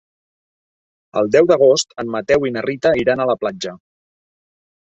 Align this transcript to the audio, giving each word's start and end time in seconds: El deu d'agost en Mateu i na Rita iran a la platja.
El 1.21 1.29
deu 1.35 1.49
d'agost 1.51 1.93
en 2.05 2.11
Mateu 2.17 2.49
i 2.51 2.55
na 2.57 2.65
Rita 2.69 2.95
iran 3.05 3.21
a 3.27 3.31
la 3.33 3.39
platja. 3.45 3.77